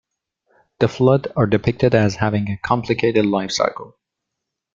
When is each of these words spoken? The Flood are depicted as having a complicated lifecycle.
The 0.79 0.87
Flood 0.87 1.27
are 1.35 1.45
depicted 1.45 1.93
as 1.93 2.15
having 2.15 2.49
a 2.49 2.57
complicated 2.57 3.23
lifecycle. 3.25 3.93